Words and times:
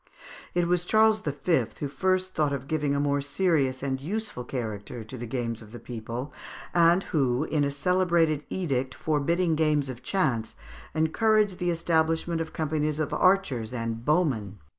It 0.55 0.67
was 0.67 0.83
Charles 0.83 1.21
V. 1.21 1.65
who 1.79 1.87
first 1.87 2.33
thought 2.33 2.53
of 2.53 2.67
giving 2.67 2.95
a 2.95 2.99
more 2.99 3.21
serious 3.21 3.83
and 3.83 4.01
useful 4.01 4.43
character 4.43 5.03
to 5.03 5.15
the 5.15 5.27
games 5.27 5.61
of 5.61 5.71
the 5.71 5.77
people, 5.79 6.33
and 6.73 7.03
who, 7.03 7.43
in 7.43 7.63
a 7.63 7.69
celebrated 7.69 8.43
edict 8.49 8.95
forbidding 8.95 9.53
games 9.55 9.89
of 9.89 10.01
chance, 10.01 10.55
encouraged 10.95 11.59
the 11.59 11.69
establishment 11.69 12.41
of 12.41 12.51
companies 12.51 12.99
of 12.99 13.13
archers 13.13 13.73
and 13.73 14.03
bowmen. 14.03 14.57